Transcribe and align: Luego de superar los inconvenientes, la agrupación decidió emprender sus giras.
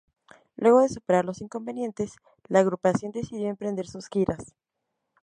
Luego 0.55 0.81
de 0.81 0.89
superar 0.89 1.25
los 1.25 1.41
inconvenientes, 1.41 2.13
la 2.47 2.61
agrupación 2.61 3.11
decidió 3.11 3.49
emprender 3.49 3.85
sus 3.85 4.07
giras. 4.07 4.55